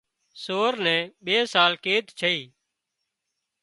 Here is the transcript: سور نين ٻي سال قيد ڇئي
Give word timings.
سور 0.43 0.73
نين 0.85 1.01
ٻي 1.25 1.37
سال 1.53 1.71
قيد 1.83 2.05
ڇئي 2.19 2.39